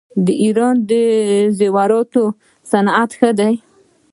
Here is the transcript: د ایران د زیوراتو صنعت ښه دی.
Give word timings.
د 0.25 0.27
ایران 0.43 0.75
د 0.89 0.91
زیوراتو 1.57 2.23
صنعت 2.71 3.11
ښه 3.19 3.31
دی. 3.39 3.53